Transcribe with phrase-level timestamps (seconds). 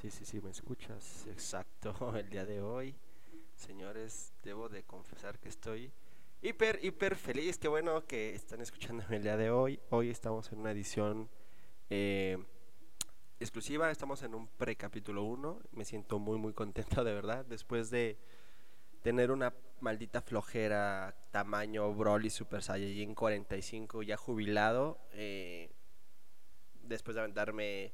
[0.00, 1.26] Sí, sí, sí, me escuchas.
[1.26, 1.94] Exacto.
[2.16, 2.94] El día de hoy,
[3.54, 5.92] señores, debo de confesar que estoy
[6.40, 7.58] hiper, hiper feliz.
[7.58, 9.78] Qué bueno que están escuchándome el día de hoy.
[9.90, 11.28] Hoy estamos en una edición
[11.90, 12.42] eh,
[13.40, 13.90] exclusiva.
[13.90, 15.60] Estamos en un precapítulo 1.
[15.72, 17.44] Me siento muy, muy contento, de verdad.
[17.44, 18.16] Después de
[19.02, 24.98] tener una maldita flojera tamaño Broly Super Saiyajin 45 ya jubilado.
[25.12, 25.70] Eh,
[26.84, 27.92] después de aventarme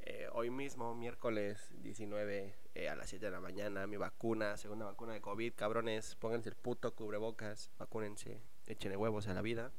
[0.00, 4.86] eh, hoy mismo, miércoles 19 eh, a las 7 de la mañana, mi vacuna, segunda
[4.86, 9.72] vacuna de COVID, cabrones, pónganse el puto cubrebocas, vacúnense, échenle huevos a la vida.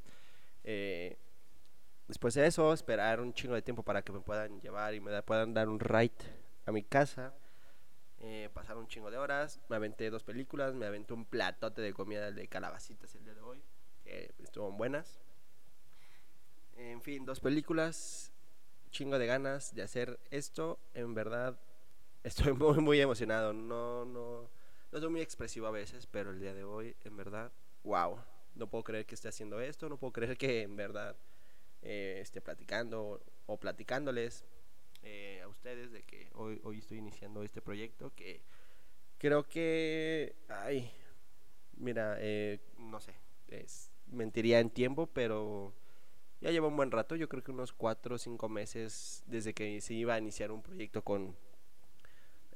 [0.64, 1.16] Eh,
[2.08, 5.22] después de eso, esperar un chingo de tiempo para que me puedan llevar y me
[5.22, 6.12] puedan dar un ride
[6.66, 7.34] a mi casa.
[8.52, 12.30] pasar un chingo de horas, me aventé dos películas, me aventé un platote de comida
[12.30, 13.62] de calabacitas el día de hoy,
[14.04, 15.20] que estuvo buenas.
[16.76, 18.32] En fin, dos películas,
[18.90, 20.78] chingo de ganas de hacer esto.
[20.94, 21.58] En verdad,
[22.24, 23.52] estoy muy, muy emocionado.
[23.52, 24.50] No, no,
[24.92, 27.52] no soy muy expresivo a veces, pero el día de hoy, en verdad,
[27.84, 28.18] wow.
[28.54, 29.88] No puedo creer que esté haciendo esto.
[29.88, 31.16] No puedo creer que en verdad
[31.82, 34.44] eh, esté platicando o platicándoles
[35.02, 38.42] eh, a ustedes de que hoy, hoy estoy iniciando este proyecto que
[39.18, 40.90] creo que, ay,
[41.76, 43.14] mira, eh, no sé,
[43.48, 45.72] es, mentiría en tiempo, pero
[46.40, 49.80] ya lleva un buen rato, yo creo que unos 4 o 5 meses desde que
[49.80, 51.36] se iba a iniciar un proyecto con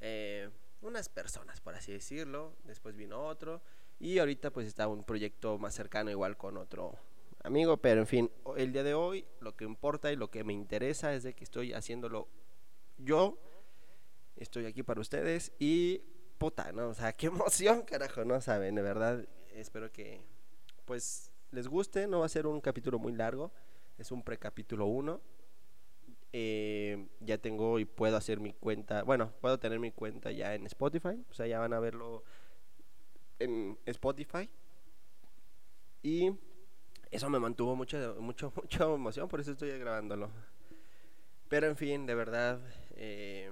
[0.01, 0.49] eh,
[0.81, 2.55] unas personas, por así decirlo.
[2.63, 3.61] Después vino otro
[3.99, 6.95] y ahorita pues está un proyecto más cercano igual con otro
[7.43, 10.53] amigo, pero en fin, el día de hoy lo que importa y lo que me
[10.53, 12.27] interesa es de que estoy haciéndolo
[12.97, 13.37] yo,
[14.35, 16.01] estoy aquí para ustedes y
[16.39, 16.89] puta, ¿no?
[16.89, 20.21] O sea, qué emoción, carajo, no saben, de verdad, espero que
[20.85, 23.51] pues les guste, no va a ser un capítulo muy largo
[23.97, 25.21] es un precapítulo 1.
[26.33, 30.65] Eh, ya tengo y puedo hacer mi cuenta, bueno, puedo tener mi cuenta ya en
[30.65, 32.23] Spotify, o sea, ya van a verlo
[33.39, 34.49] en Spotify.
[36.03, 36.31] Y
[37.09, 40.29] eso me mantuvo mucho, mucho, mucha emoción, por eso estoy grabándolo.
[41.47, 42.59] Pero en fin, de verdad,
[42.95, 43.51] eh,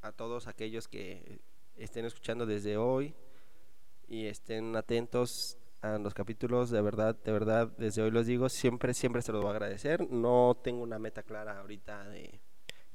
[0.00, 1.40] a todos aquellos que
[1.76, 3.14] estén escuchando desde hoy
[4.08, 8.94] y estén atentos a los capítulos, de verdad, de verdad, desde hoy los digo, siempre,
[8.94, 10.10] siempre se los voy a agradecer.
[10.10, 12.40] No tengo una meta clara ahorita de,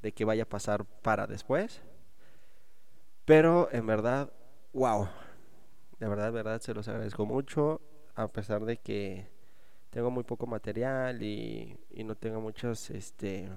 [0.02, 1.82] de que vaya a pasar para después.
[3.26, 4.32] Pero en verdad,
[4.74, 5.08] wow.
[6.00, 7.82] De verdad, de verdad, se los agradezco mucho.
[8.16, 9.28] A pesar de que
[9.90, 13.50] tengo muy poco material y, y no tengo muchos, este,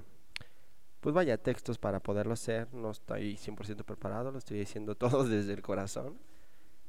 [1.01, 2.73] pues vaya, textos para poderlo hacer.
[2.73, 6.19] No estoy 100% preparado, lo estoy diciendo todo desde el corazón.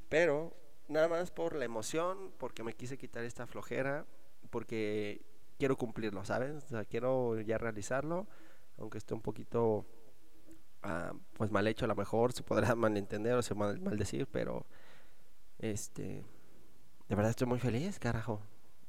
[0.10, 0.54] Pero
[0.88, 4.06] nada más por la emoción, porque me quise quitar esta flojera,
[4.50, 5.22] porque
[5.58, 6.66] quiero cumplirlo, ¿sabes?
[6.90, 8.28] Quiero ya realizarlo,
[8.78, 9.86] aunque esté un poquito
[10.84, 14.66] ah, pues mal hecho a lo mejor, se podrá malentender o se mal, decir, pero
[15.60, 16.24] este
[17.08, 18.42] de verdad estoy muy feliz, carajo.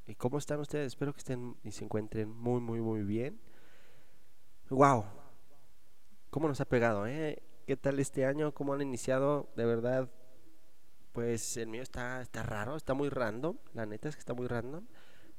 [0.06, 0.88] ¿Y cómo están ustedes?
[0.88, 3.38] Espero que estén y se encuentren muy muy muy bien.
[4.70, 5.04] Wow.
[6.30, 7.42] ¿Cómo nos ha pegado, eh?
[7.66, 8.52] ¿Qué tal este año?
[8.52, 9.48] ¿Cómo han iniciado?
[9.56, 10.08] De verdad
[11.16, 13.56] pues el mío está, está raro, está muy random.
[13.72, 14.84] La neta es que está muy random.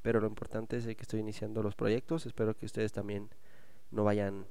[0.01, 2.25] Pero lo importante es que estoy iniciando los proyectos.
[2.25, 3.29] Espero que ustedes también
[3.91, 4.47] no vayan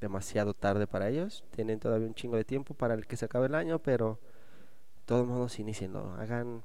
[0.00, 1.44] demasiado tarde para ellos.
[1.50, 4.18] Tienen todavía un chingo de tiempo para el que se acabe el año, pero
[4.96, 6.14] de todos modos inicienlo.
[6.14, 6.62] Hagan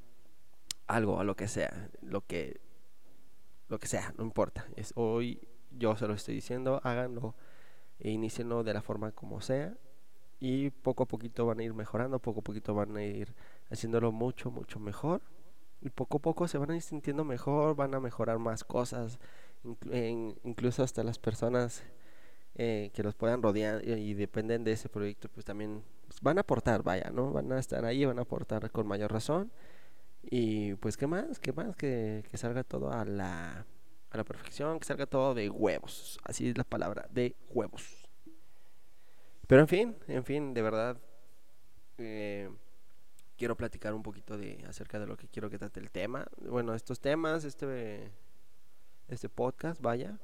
[0.88, 2.62] algo, a lo que sea, lo que
[3.68, 4.66] lo que sea, no importa.
[4.78, 7.36] Es hoy yo se lo estoy diciendo, háganlo
[8.00, 9.76] e inicienlo de la forma como sea
[10.40, 13.34] y poco a poquito van a ir mejorando, poco a poquito van a ir
[13.70, 15.22] haciéndolo mucho, mucho mejor.
[15.82, 19.20] Y poco a poco se van a ir sintiendo mejor, van a mejorar más cosas,
[20.44, 21.84] incluso hasta las personas
[22.56, 25.84] eh, que los puedan rodear y, dependen de ese proyecto, pues también
[26.22, 27.32] van a aportar, vaya, ¿no?
[27.32, 29.52] Van a estar ahí, van a aportar con mayor razón.
[30.22, 31.40] Y pues, ¿qué más?
[31.40, 31.76] ¿Qué más?
[31.78, 33.66] Que, que salga todo a la,
[34.12, 36.20] a la perfección, que salga todo de huevos.
[36.26, 37.99] Así es la palabra, de huevos.
[39.50, 40.96] Pero en fin, en fin, de verdad,
[41.98, 42.52] eh,
[43.36, 46.28] quiero platicar un poquito de acerca de lo que quiero que trate el tema.
[46.38, 48.12] Bueno, estos temas, este,
[49.08, 50.20] este podcast, vaya.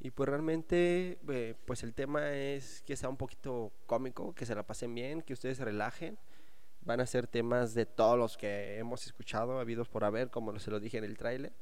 [0.00, 4.56] Y pues realmente, eh, pues el tema es que sea un poquito cómico, que se
[4.56, 6.18] la pasen bien, que ustedes se relajen.
[6.80, 10.72] Van a ser temas de todos los que hemos escuchado, habidos por haber, como se
[10.72, 11.52] lo dije en el tráiler.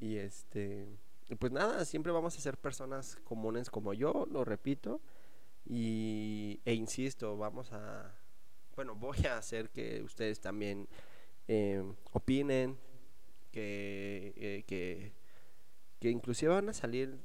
[0.00, 0.98] Y este,
[1.38, 5.00] pues nada, siempre vamos a ser personas comunes como yo, lo repito.
[5.66, 8.14] Y, e insisto, vamos a,
[8.76, 10.88] bueno, voy a hacer que ustedes también
[11.48, 11.82] eh,
[12.12, 12.78] opinen,
[13.50, 15.12] que, eh, que,
[16.00, 17.18] que inclusive van a salir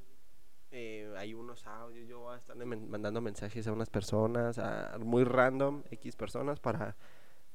[0.71, 5.23] eh, hay unos audios, yo voy a estar mandando mensajes a unas personas, a muy
[5.23, 6.95] random, X personas, para,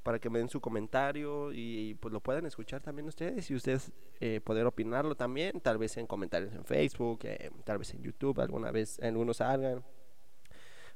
[0.03, 3.93] para que me den su comentario y, pues lo puedan escuchar también ustedes y ustedes
[4.19, 7.21] eh, poder opinarlo también, tal vez en comentarios en Facebook,
[7.63, 9.85] tal vez en YouTube, alguna vez algunos salgan.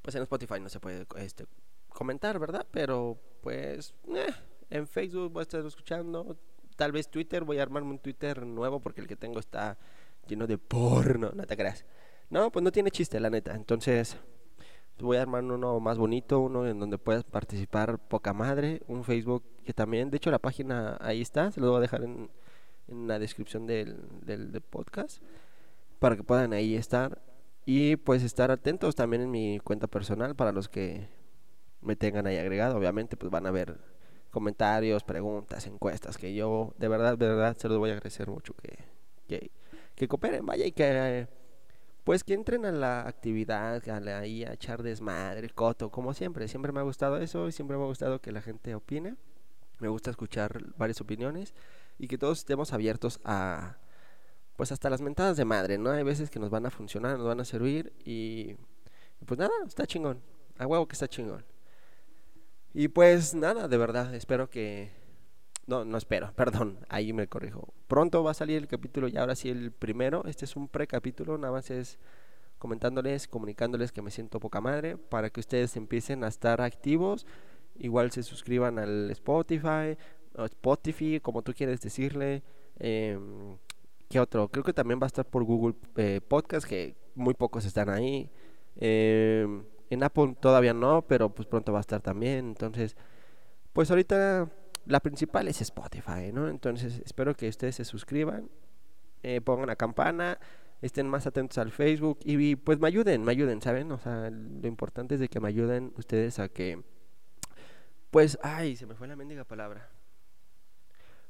[0.08, 1.44] Pues en Spotify no se puede este,
[1.90, 2.66] comentar, ¿verdad?
[2.70, 3.92] Pero pues
[4.70, 6.34] en Facebook voy a estar escuchando,
[6.76, 9.76] tal vez Twitter, voy a armarme un Twitter nuevo porque el que tengo está
[10.26, 11.84] lleno de porno, no te creas.
[12.30, 13.54] No, pues no tiene chiste, la neta.
[13.54, 14.16] Entonces,
[14.98, 19.44] voy a armar uno más bonito, uno en donde puedas participar poca madre, un Facebook
[19.66, 22.30] que también, de hecho la página ahí está, se lo voy a dejar en,
[22.88, 25.22] en la descripción del, del, podcast
[25.98, 27.20] para que puedan ahí estar
[27.70, 31.06] y pues estar atentos también en mi cuenta personal para los que
[31.82, 33.76] me tengan ahí agregado, obviamente pues van a ver
[34.30, 38.54] comentarios, preguntas, encuestas, que yo de verdad, de verdad se los voy a agradecer mucho
[38.54, 38.78] que,
[39.26, 39.50] que,
[39.94, 41.28] que cooperen, vaya, y que
[42.04, 46.72] pues que entren a la actividad, a ahí a echar desmadre, coto, como siempre, siempre
[46.72, 49.16] me ha gustado eso y siempre me ha gustado que la gente opine,
[49.78, 51.52] me gusta escuchar varias opiniones
[51.98, 53.76] y que todos estemos abiertos a,
[54.58, 55.90] pues hasta las mentadas de madre, ¿no?
[55.90, 58.56] Hay veces que nos van a funcionar, nos van a servir y
[59.24, 60.20] pues nada, está chingón,
[60.58, 61.44] a huevo que está chingón.
[62.74, 64.90] Y pues nada, de verdad, espero que...
[65.68, 67.72] No, no espero, perdón, ahí me corrijo.
[67.86, 70.24] Pronto va a salir el capítulo y ahora sí el primero.
[70.26, 72.00] Este es un precapítulo, nada más es
[72.58, 77.26] comentándoles, comunicándoles que me siento poca madre para que ustedes empiecen a estar activos.
[77.76, 79.96] Igual se suscriban al Spotify,
[80.36, 82.42] Spotify, como tú quieres decirle.
[82.80, 83.16] Eh,
[84.08, 84.48] ¿Qué otro?
[84.48, 88.30] Creo que también va a estar por Google eh, Podcast, que muy pocos están ahí.
[88.76, 89.46] Eh,
[89.90, 92.48] en Apple todavía no, pero pues pronto va a estar también.
[92.48, 92.96] Entonces,
[93.72, 94.50] pues ahorita
[94.86, 96.48] la principal es Spotify, ¿no?
[96.48, 98.48] Entonces espero que ustedes se suscriban,
[99.22, 100.38] eh, pongan la campana,
[100.80, 103.92] estén más atentos al Facebook y pues me ayuden, me ayuden, ¿saben?
[103.92, 106.82] O sea, lo importante es de que me ayuden ustedes a que,
[108.10, 109.90] pues, ay, se me fue la mendiga palabra.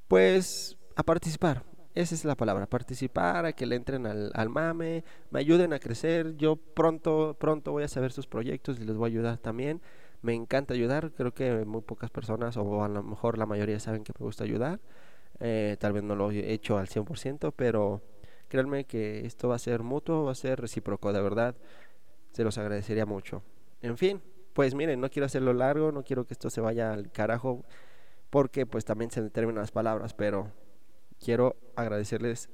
[0.06, 1.64] Pues a participar,
[2.00, 5.80] esa es la palabra, participar, a que le entren al, al, mame, me ayuden a
[5.80, 6.36] crecer.
[6.36, 9.80] Yo pronto, pronto voy a saber sus proyectos y les voy a ayudar también.
[10.22, 14.04] Me encanta ayudar, creo que muy pocas personas, o a lo mejor la mayoría saben
[14.04, 14.80] que me gusta ayudar.
[15.40, 18.00] Eh, tal vez no lo he hecho al 100%, pero
[18.48, 21.56] créanme que esto va a ser mutuo, va a ser recíproco, de verdad.
[22.32, 23.42] Se los agradecería mucho.
[23.82, 24.22] En fin,
[24.52, 27.64] pues miren, no quiero hacerlo largo, no quiero que esto se vaya al carajo,
[28.30, 30.52] porque pues también se determinan las palabras, pero
[31.18, 32.48] quiero agradecerles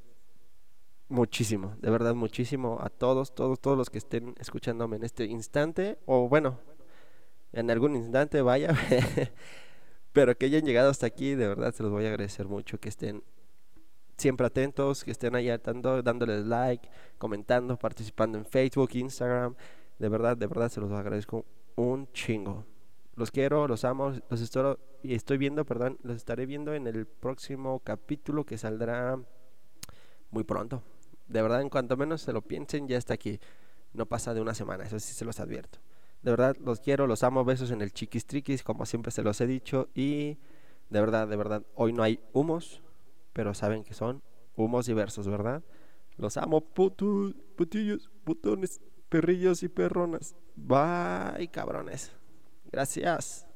[1.08, 5.99] muchísimo, de verdad muchísimo a todos, todos, todos los que estén escuchándome en este instante,
[6.06, 6.58] o bueno,
[7.52, 8.75] en algún instante, vaya,
[10.12, 12.88] pero que hayan llegado hasta aquí, de verdad se los voy a agradecer mucho, que
[12.88, 13.22] estén
[14.16, 16.88] siempre atentos, que estén ahí atando, dándoles like,
[17.19, 19.55] comentando, participando en Facebook, Instagram,
[19.99, 21.44] de verdad, de verdad se los agradezco
[21.76, 22.64] un chingo.
[23.16, 27.81] Los quiero, los amo, los estoy, estoy viendo, perdón, los estaré viendo en el próximo
[27.81, 29.19] capítulo que saldrá
[30.31, 30.82] muy pronto.
[31.28, 33.38] De verdad, en cuanto menos se lo piensen, ya está aquí.
[33.93, 35.78] No pasa de una semana, eso sí se los advierto.
[36.22, 39.40] De verdad, los quiero, los amo, besos en el chiquis triquis, como siempre se los
[39.40, 39.88] he dicho.
[39.94, 40.38] Y
[40.90, 42.82] de verdad, de verdad, hoy no hay humos,
[43.32, 44.22] pero saben que son
[44.56, 45.62] humos diversos, ¿verdad?
[46.17, 50.34] Los amo, putos, putillos, putones, perrillos y perronas.
[50.56, 52.12] Bye, cabrones.
[52.75, 53.46] Gracias.